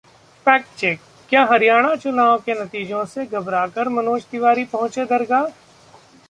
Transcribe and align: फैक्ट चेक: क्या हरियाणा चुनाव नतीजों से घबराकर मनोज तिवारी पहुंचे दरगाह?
फैक्ट 0.45 0.67
चेक: 0.77 0.99
क्या 1.29 1.43
हरियाणा 1.45 1.93
चुनाव 1.95 2.41
नतीजों 2.51 3.03
से 3.05 3.25
घबराकर 3.25 3.89
मनोज 3.89 4.25
तिवारी 4.31 4.65
पहुंचे 4.65 5.05
दरगाह? 5.05 5.45